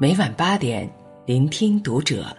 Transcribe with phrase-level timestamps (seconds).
[0.00, 0.88] 每晚八点，
[1.26, 2.34] 聆听读者。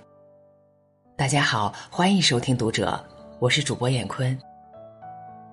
[1.16, 3.00] 大家好，欢迎收听读者，
[3.38, 4.36] 我是主播闫坤。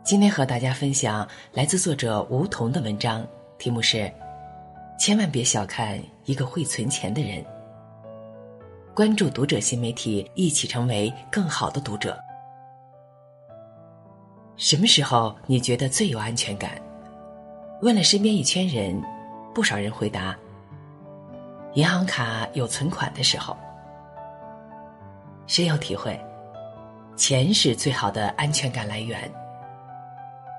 [0.03, 4.11] 今天和大家分享来自作者梧桐的文章，题目是：
[4.99, 7.45] 千万别小看一个会存钱的人。
[8.95, 12.19] 关注读者新媒体，一起成为更好的读者。
[14.57, 16.81] 什么时候你觉得最有安全感？
[17.83, 18.99] 问了身边一圈人，
[19.55, 20.35] 不少人回答：
[21.75, 23.57] 银行卡有存款的时候。
[25.47, 26.19] 深有体会，
[27.17, 29.31] 钱是最好的安全感来源。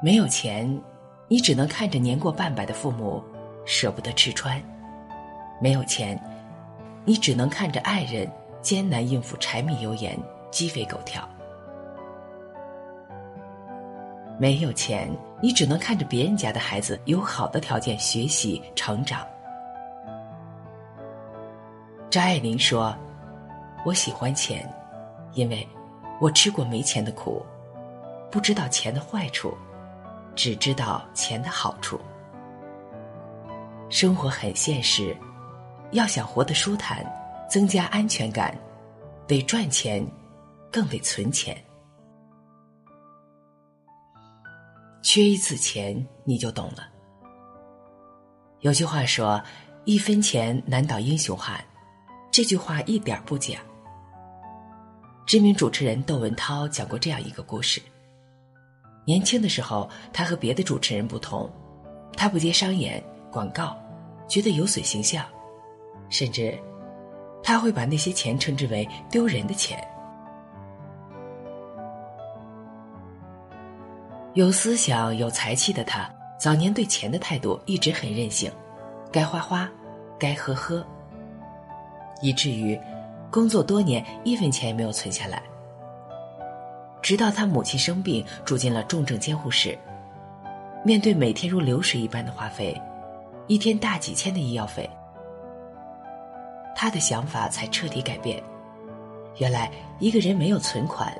[0.01, 0.81] 没有钱，
[1.27, 3.23] 你只能看着年过半百的父母
[3.65, 4.59] 舍不得吃穿；
[5.61, 6.19] 没有钱，
[7.05, 8.27] 你只能看着爱人
[8.61, 10.17] 艰难应付柴米油盐、
[10.49, 11.27] 鸡飞狗跳。
[14.39, 15.09] 没有钱，
[15.41, 19.27] 你只能看着别人家的孩子有好的条件学习成长。
[22.09, 22.97] 张爱玲说
[23.85, 24.67] ：“我喜欢钱，
[25.33, 25.67] 因为
[26.19, 27.45] 我吃过没钱的苦，
[28.31, 29.55] 不知道钱的坏处，
[30.35, 32.01] 只知道钱的好处。
[33.91, 35.15] 生活很现实，
[35.91, 37.05] 要想活得舒坦，
[37.47, 38.57] 增加安全感，
[39.27, 40.03] 得赚钱，
[40.71, 41.55] 更得存钱。”
[45.03, 46.89] 缺一次钱，你就懂了。
[48.61, 49.39] 有句话说
[49.85, 51.63] ：“一分钱难倒英雄汉。”
[52.39, 53.59] 这句话一点不假。
[55.25, 57.81] 知名主持人窦文涛讲过这样一个故事：
[59.03, 61.51] 年轻的时候，他和别的主持人不同，
[62.15, 63.77] 他不接商演广告，
[64.25, 65.25] 觉得有损形象，
[66.07, 66.57] 甚至
[67.43, 69.77] 他会把那些钱称之为丢人的钱。
[74.33, 76.09] 有思想、有才气的他，
[76.39, 78.49] 早年对钱的态度一直很任性，
[79.11, 79.69] 该花花，
[80.17, 80.81] 该喝喝。
[82.21, 82.79] 以至于
[83.31, 85.41] 工作多年，一分钱也没有存下来。
[87.01, 89.77] 直到他母亲生病，住进了重症监护室，
[90.83, 92.79] 面对每天如流水一般的花费，
[93.47, 94.89] 一天大几千的医药费，
[96.75, 98.41] 他的想法才彻底改变。
[99.37, 101.13] 原来一个人没有存款，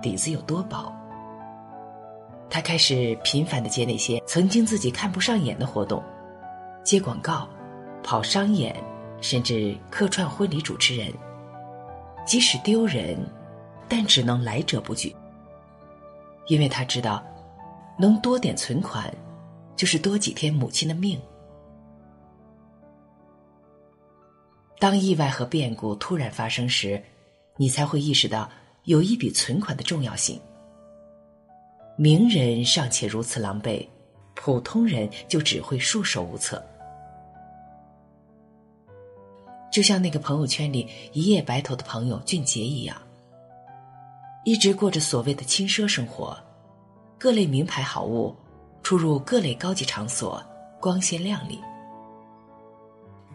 [0.00, 0.92] 底子有多薄。
[2.48, 6.02] 他开始频繁的接那些曾经自己看不上眼的活动，
[6.84, 7.48] 接广告，
[8.02, 8.74] 跑商演，
[9.20, 11.12] 甚至客串婚礼主持人。
[12.26, 13.18] 即使丢人，
[13.88, 15.14] 但只能来者不拒。
[16.46, 17.24] 因为他知道，
[17.98, 19.12] 能多点存款，
[19.76, 21.20] 就是多几天母亲的命。
[24.78, 27.02] 当意外和变故突然发生时，
[27.56, 28.48] 你才会意识到
[28.84, 30.40] 有一笔存款的重要性。
[31.96, 33.88] 名人尚且如此狼狈，
[34.34, 36.62] 普通人就只会束手无策。
[39.70, 42.96] 就像那个朋友圈里一夜白头的朋友俊杰一样，
[44.44, 46.36] 一直过着所谓的轻奢生活，
[47.18, 48.34] 各类名牌好物，
[48.82, 50.42] 出入各类高级场所，
[50.80, 51.60] 光鲜亮丽。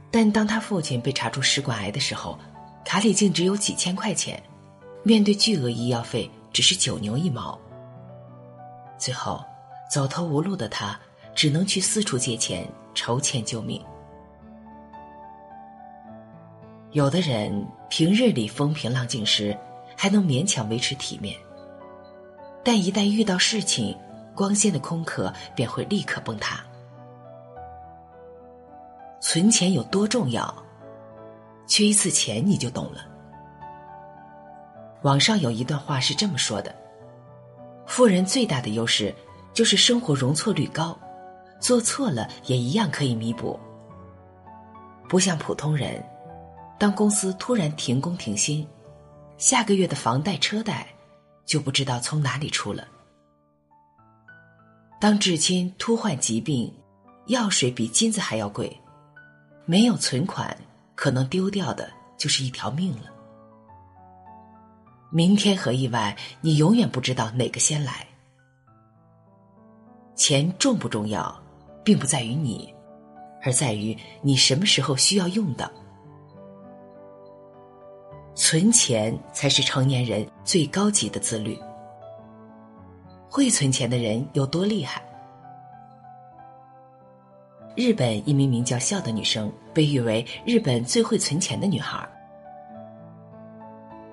[0.10, 2.38] 但当他父亲被查出食管癌的时候，
[2.84, 4.42] 卡里竟只有几千块钱，
[5.04, 7.60] 面对巨额医药费，只是九牛一毛。
[8.98, 9.44] 最后，
[9.92, 11.00] 走投无路的他
[11.36, 13.80] 只能去四处借钱筹钱救命。
[16.94, 19.58] 有的人平日里风平浪静时
[19.98, 21.36] 还能勉强维持体面，
[22.64, 23.98] 但一旦遇到事情，
[24.36, 26.64] 光鲜的空壳便会立刻崩塌。
[29.20, 30.54] 存钱有多重要？
[31.66, 33.04] 缺一次钱你就懂了。
[35.02, 36.74] 网上有一段话是这么说的。
[37.88, 39.14] 富人最大的优势
[39.52, 40.96] 就是生活容错率高，
[41.60, 43.60] 做错了也一样可以弥补。
[45.10, 46.04] 不像普通人，
[46.84, 48.68] 当公司突然停工停薪，
[49.38, 50.86] 下个月的房贷车贷
[51.46, 52.86] 就不知道从哪里出了。
[55.00, 56.70] 当至亲突患疾病，
[57.28, 58.78] 药水比金子还要贵，
[59.64, 60.54] 没有存款，
[60.94, 63.10] 可能丢掉的就是一条命了。
[65.10, 68.06] 明天和意外，你永远不知道哪个先来。
[70.16, 71.42] 钱重不重要，
[71.82, 72.76] 并不在于你，
[73.42, 75.72] 而在于你什么时候需要用到。
[78.36, 81.58] 存钱才是成年人最高级的自律。
[83.30, 85.02] 会存钱的人有多厉害？
[87.76, 92.08] 日本一名名叫笑的女生，被誉为日本最会存钱的女孩。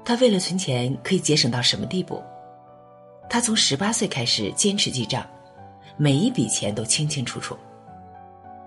[0.04, 2.22] 她为了存钱可以节省到什么地步？
[3.28, 5.26] 她从十八岁开始坚持记账，
[5.98, 7.54] 每一笔钱都清清楚楚。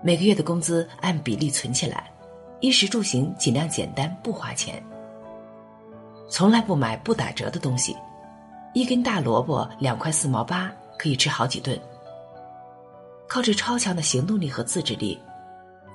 [0.00, 2.10] 每个月的工资按比例存起来，
[2.60, 4.80] 衣食住行尽量简单，不花钱。
[6.28, 7.96] 从来不买不打折的东西，
[8.72, 11.78] 一根大萝卜两块四毛八，可以吃好几顿。
[13.28, 15.20] 靠着超强的行动力和自制力，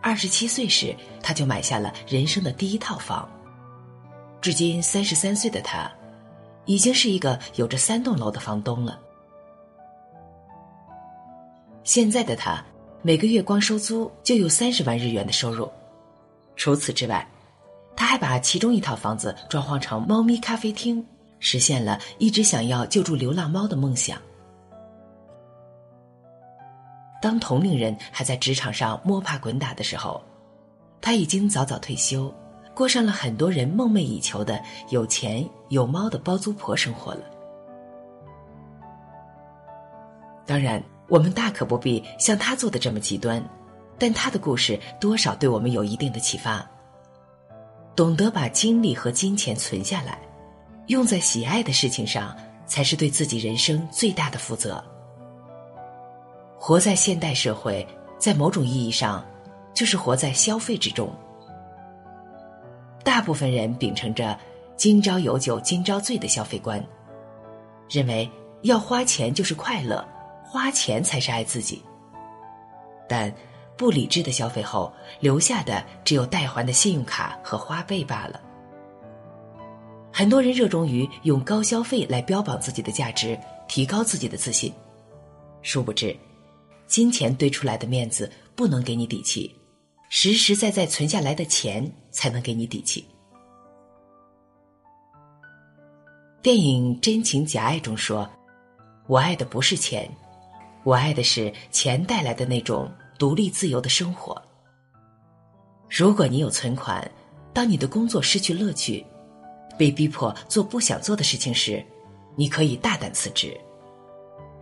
[0.01, 3.27] 二十七岁时他就买下了人生的第一套房。
[4.41, 5.89] 至今三十三岁的他，
[6.65, 8.99] 已经是一个有着三栋楼的房东了。
[11.83, 12.63] 现在的他，
[13.01, 15.69] 每个月光收租就有三十万日元的收入。
[16.55, 17.27] 除此之外，
[17.95, 21.05] 他还把其中一套房子装潢成猫咪咖啡厅，
[21.39, 24.17] 实现了一直想要救助流浪猫的梦想。
[27.21, 30.23] 当同龄人还在职场上摸爬滚打的时候，
[31.01, 32.33] 他已经早早退休，
[32.73, 37.21] 过上了很多人梦寐以求的有钱有猫的包租婆生活了。
[40.45, 43.43] 当然，我们大可不必像他做的这么极端。
[44.01, 46.65] 但他的故事多少对我们有一定的启发。
[47.99, 50.17] 懂得把精力和金钱存下来，
[50.87, 52.33] 用在喜爱的事情上，
[52.65, 54.81] 才是对自己人生最大的负责。
[56.57, 57.85] 活在现代社会，
[58.17, 59.25] 在某种意义上，
[59.73, 61.13] 就是活在消费之中。
[63.03, 64.39] 大部分人秉承着
[64.77, 66.81] “今朝有酒今朝醉”的消费观，
[67.89, 68.31] 认为
[68.61, 70.07] 要花钱就是快乐，
[70.41, 71.83] 花钱才是爱自己。
[73.09, 73.29] 但。
[73.79, 74.91] 不理智的消费后，
[75.21, 78.37] 留下的只有代还的信用卡和花呗罢了。
[80.11, 83.39] 很多人热衷于用高消费来标榜自己的价值，
[83.69, 84.73] 提高自己的自信，
[85.61, 86.13] 殊不知，
[86.87, 89.55] 金钱堆出来的面子不能给你底气，
[90.09, 93.07] 实实在在存下来的钱才能给你底气。
[96.41, 98.29] 电影《真情假爱》中说
[99.07, 100.09] ：“我爱的不是钱，
[100.83, 104.41] 我爱的是钱带来的那种。”独立自由的生活。
[105.89, 107.05] 如果你有存款，
[107.53, 109.05] 当你的工作失去乐趣，
[109.77, 111.85] 被逼迫做不想做的事情时，
[112.37, 113.49] 你可以大胆辞职；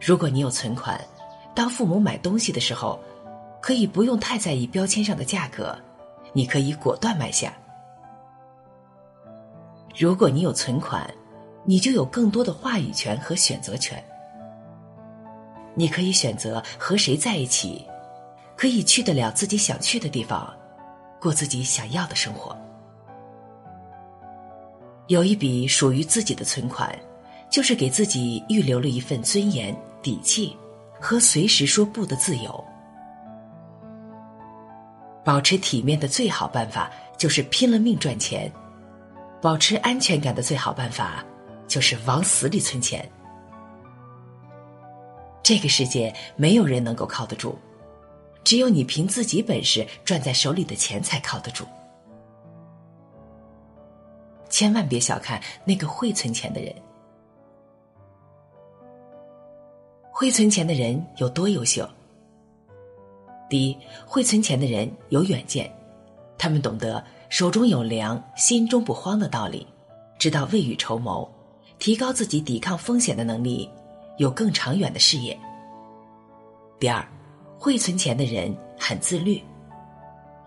[0.01, 1.00] 如果你有存款，
[1.54, 3.00] 当父母买东西的时候，
[3.62, 5.77] 可以不用太在意标签上的价格，
[6.33, 7.51] 你可以果断买下；
[9.95, 11.07] 如果你有存款，
[11.63, 14.04] 你就有更多的话语权和选择权，
[15.75, 17.86] 你可以选择和谁在一起。
[18.57, 20.51] 可以去得了自己想去的地方，
[21.21, 22.57] 过自己想要的生活。
[25.07, 26.94] 有一笔属于自己的存款，
[27.50, 30.57] 就是给自己预留了一份尊严、底气
[31.00, 32.65] 和随时说不的自由。
[35.24, 38.51] 保持体面的最好办法就是拼了命赚钱，
[39.42, 41.24] 保持安全感的最好办法
[41.68, 43.07] 就是往死里存钱。
[45.44, 47.57] 这个世界没有人能够靠得住。
[48.48, 51.66] 只有你凭自己本事赚在手里的钱才靠得住。
[54.48, 56.74] 千万别小看那个会存钱的人。
[60.10, 61.86] 会存钱的人有多优秀？
[63.50, 65.70] 第一，会存钱的人有远见，
[66.38, 69.68] 他们懂得手中有粮，心中不慌的道理，
[70.18, 71.30] 知道未雨绸缪，
[71.80, 73.70] 提高自己抵抗风险的能力，
[74.20, 75.38] 有更长远的视野。
[76.80, 77.06] 第二。
[77.59, 79.44] 会存钱的人很自律，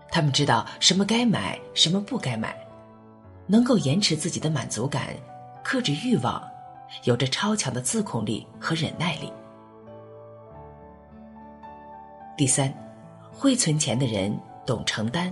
[0.09, 2.55] 他们知道什么该买，什么不该买，
[3.47, 5.09] 能够延迟自己的满足感，
[5.63, 6.41] 克制欲望，
[7.03, 9.31] 有着超强的自控力和忍耐力。
[12.37, 12.73] 第三，
[13.31, 15.31] 会存钱的人懂承担，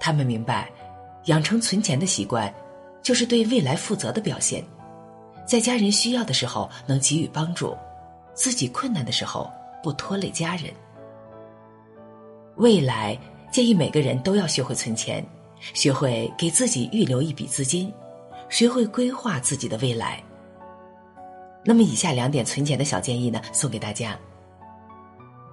[0.00, 0.70] 他们明白，
[1.26, 2.52] 养成存钱的习惯，
[3.02, 4.64] 就是对未来负责的表现，
[5.46, 7.76] 在家人需要的时候能给予帮助，
[8.32, 9.52] 自己困难的时候。
[9.86, 10.64] 不拖累家人。
[12.56, 13.16] 未来
[13.52, 15.24] 建议每个人都要学会存钱，
[15.74, 17.94] 学会给自己预留一笔资金，
[18.48, 20.20] 学会规划自己的未来。
[21.64, 24.18] 那么，以下两点存钱的小建议呢，送给大家。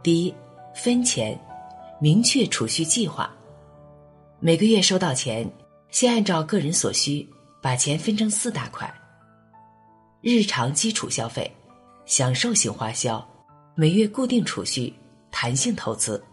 [0.01, 0.33] 第一，
[0.73, 1.39] 分钱，
[2.01, 3.31] 明确储蓄计划。
[4.39, 5.47] 每个月收到钱，
[5.91, 7.29] 先按照个人所需，
[7.61, 8.91] 把钱分成四大块：
[10.21, 11.55] 日常基础消费、
[12.07, 13.23] 享受型花销。
[13.75, 14.93] 每月固定储蓄、
[15.31, 16.23] 弹性投资、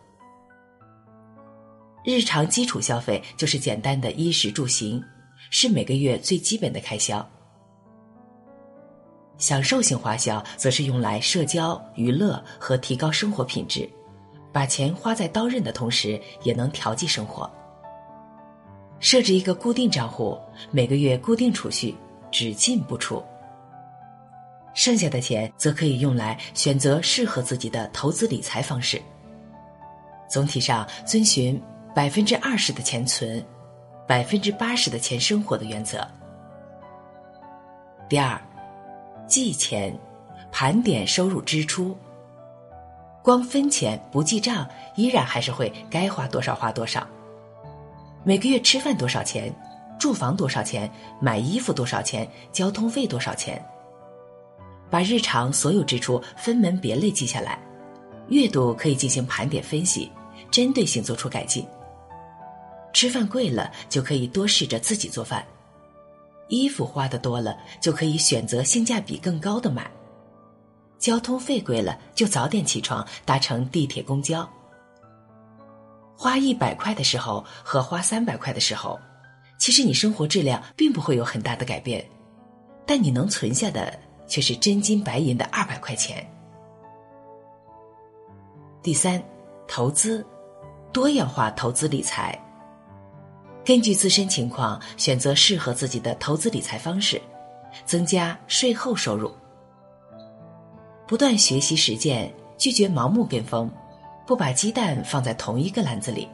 [2.04, 5.02] 日常基础消费就是简单的衣食住行，
[5.48, 7.26] 是每个月最基本的开销。
[9.38, 13.88] 享受性花销则是用来社交、娱乐和提高生活品质，
[14.52, 17.50] 把钱花在刀刃的同时，也能调剂生活。
[18.98, 20.38] 设置一个固定账户，
[20.70, 21.96] 每个月固定储蓄，
[22.30, 23.24] 只进不出。
[24.80, 28.98] 剩下的钱则可以用来选择适合自己的投资理财方式。
[30.26, 31.60] 总体上遵循
[31.94, 33.44] 百分之二十的钱存，
[34.08, 36.08] 百分之八十的钱生活的原则。
[38.08, 38.40] 第二，
[39.26, 39.94] 记钱，
[40.50, 41.94] 盘点收入支出。
[43.22, 47.06] 光分钱不记账，依然还是会该花多少花多少。
[48.24, 49.54] 每个月吃饭多少钱，
[49.98, 53.62] 住房多少钱，买衣服多少钱，交通费多少钱。
[54.90, 57.58] 把日常所有支出分门别类记下来，
[58.28, 60.10] 阅读可以进行盘点分析，
[60.50, 61.64] 针对性做出改进。
[62.92, 65.40] 吃饭贵了，就可以多试着自己做饭；
[66.48, 69.88] 衣服花的多了，就可以选择性价比更高的买。
[70.98, 74.46] 交通费贵了，就早点起床，搭乘地铁、公交。
[76.16, 78.98] 花一百块的时候和花三百块的时候，
[79.58, 82.04] 其实你生活质量并不会有很大的改变，
[82.84, 83.98] 但你能存下的
[84.30, 86.24] 却是真金白银的二百块钱。
[88.80, 89.22] 第三，
[89.68, 90.24] 投资，
[90.90, 92.38] 多样化投资理财。
[93.62, 97.20] 根据自身情况选择适合自己的投资理财方式，
[97.84, 99.30] 增加税后收入。
[101.06, 103.70] 不断学习实践，拒绝盲目跟风，
[104.26, 106.26] 不把鸡蛋放在同一个篮子里。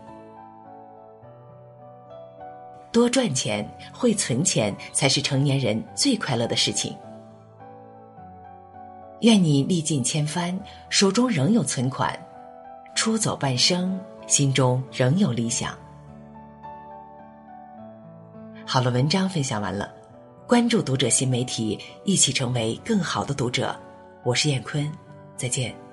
[2.93, 6.97] 多赚钱，会存钱，才是成年人最快乐的事情。
[9.21, 10.59] 愿你历尽千帆，
[10.91, 12.19] 手中仍有存款，
[12.95, 15.75] 出走半生，心中仍有理想。
[18.67, 19.91] 好了，文章分享完了，
[20.47, 23.75] 关注读者新媒体，一起成为更好的读者。
[24.23, 24.91] 我是燕坤，
[25.37, 25.86] 再见。